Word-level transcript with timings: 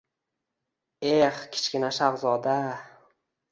Eh, 1.09 1.31
Kichkina 1.51 1.91
shahzoda! 1.99 2.57